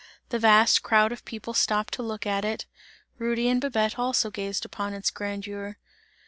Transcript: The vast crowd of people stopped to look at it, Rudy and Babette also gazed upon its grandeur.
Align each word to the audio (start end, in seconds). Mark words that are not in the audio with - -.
The 0.29 0.39
vast 0.39 0.81
crowd 0.81 1.11
of 1.11 1.25
people 1.25 1.53
stopped 1.53 1.93
to 1.93 2.01
look 2.01 2.25
at 2.25 2.43
it, 2.43 2.65
Rudy 3.19 3.47
and 3.47 3.61
Babette 3.61 3.99
also 3.99 4.31
gazed 4.31 4.65
upon 4.65 4.95
its 4.95 5.11
grandeur. 5.11 5.77